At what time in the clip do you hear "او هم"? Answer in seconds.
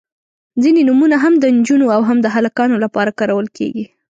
1.95-2.17